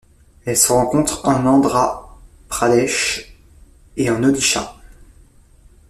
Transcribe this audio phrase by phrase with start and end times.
[0.45, 2.17] Elle se rencontre en Andhra
[2.49, 3.37] Pradesh
[3.97, 4.75] et en Odisha.